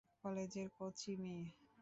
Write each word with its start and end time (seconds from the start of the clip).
কলেজের 0.19 0.67
কচি 0.77 1.11
মেয়ে। 1.21 1.45